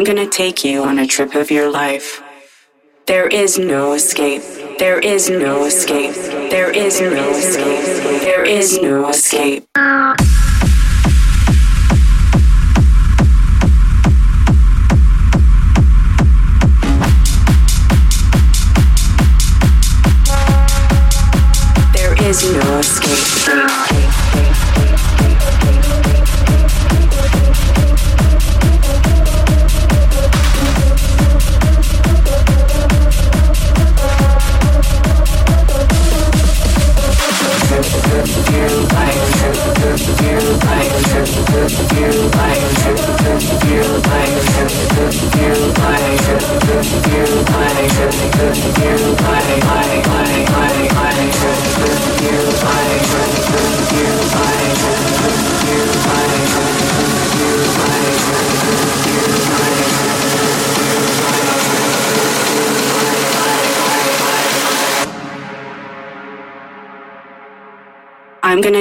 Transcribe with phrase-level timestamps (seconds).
[0.00, 2.22] I'm gonna take you on a trip of your life.
[3.06, 4.40] There is no escape.
[4.78, 6.14] There is no escape.
[6.50, 8.22] There is no escape.
[8.22, 9.69] There is no escape.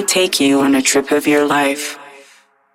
[0.09, 1.99] Take you on a trip of your life.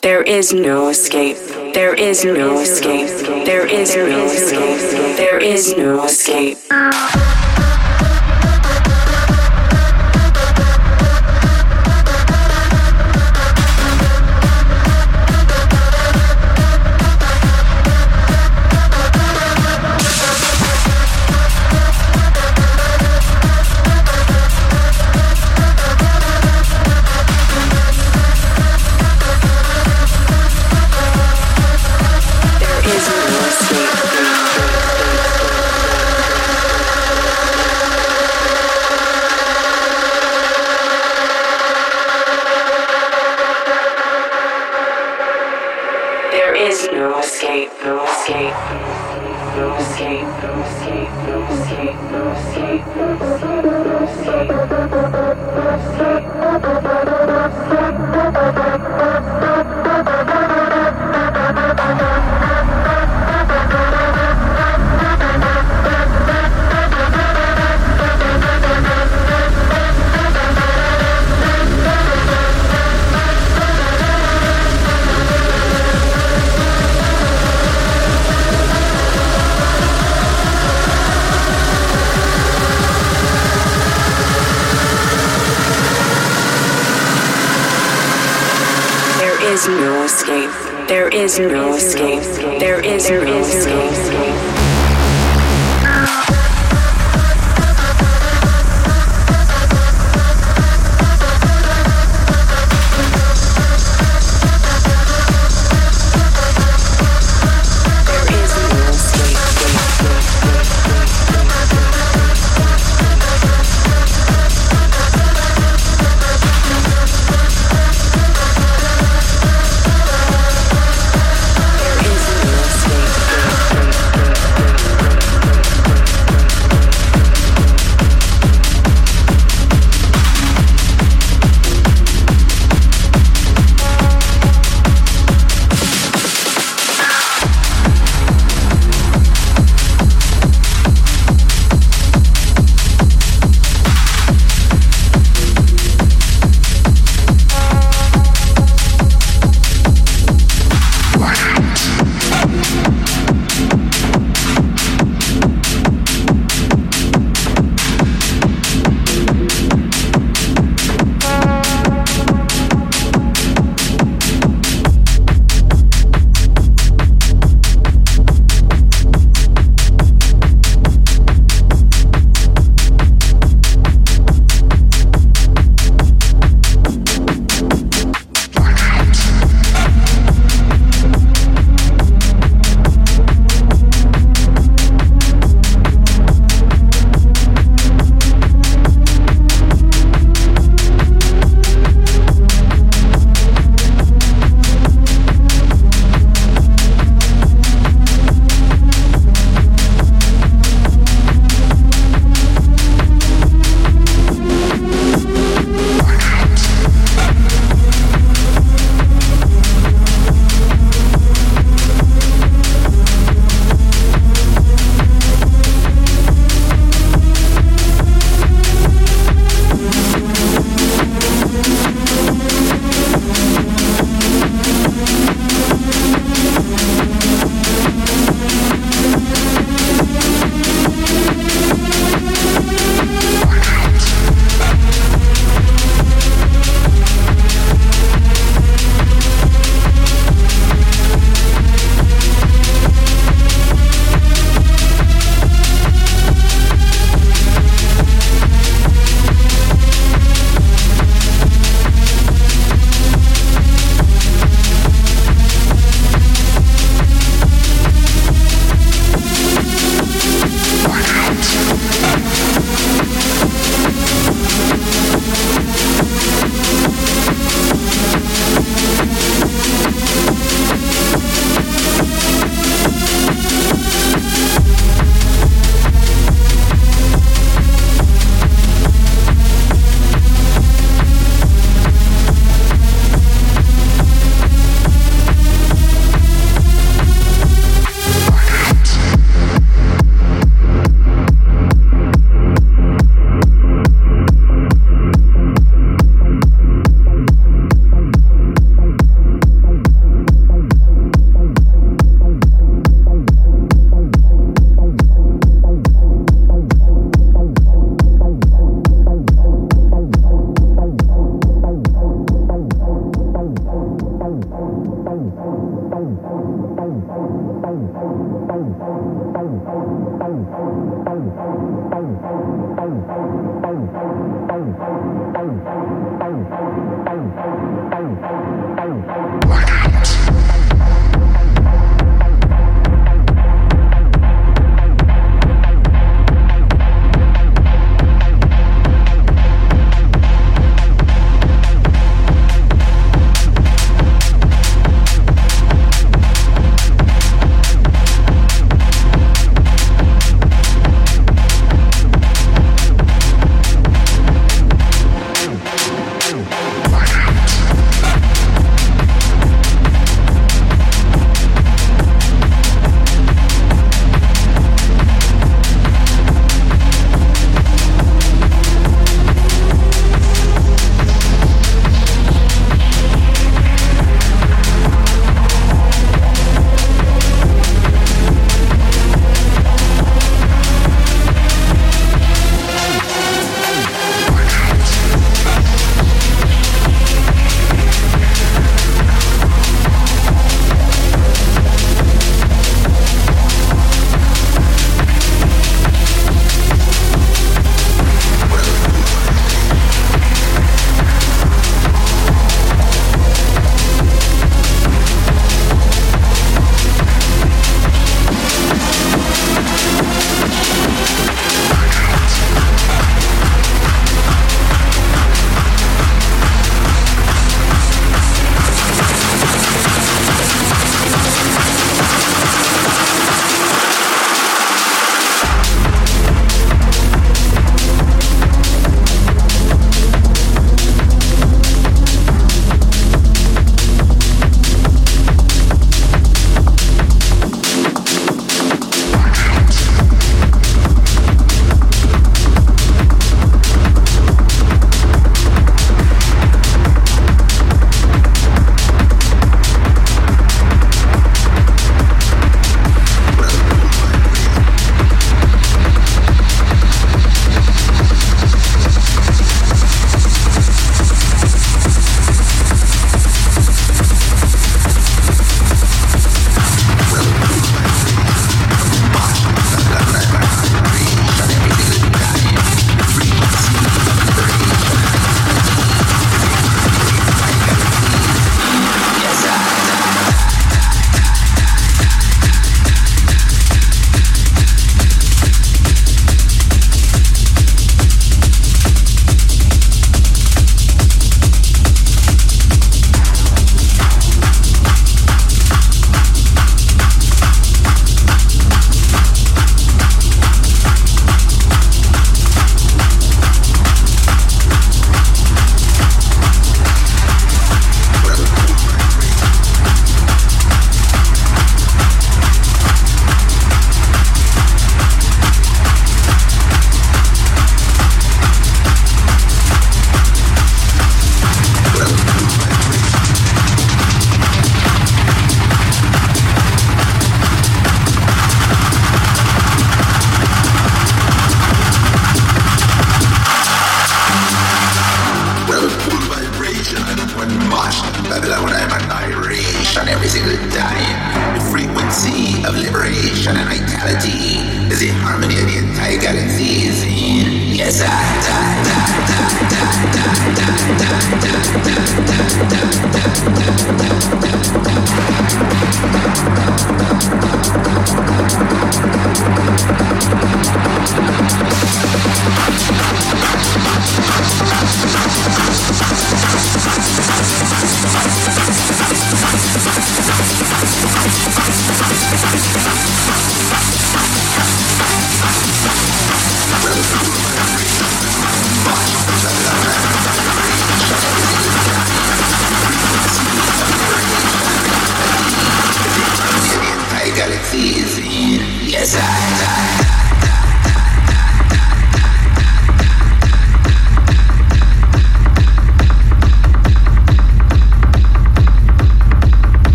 [0.00, 1.36] There is no escape.
[1.74, 3.44] There is no escape.
[3.44, 5.16] There is no escape.
[5.18, 6.56] There is no escape.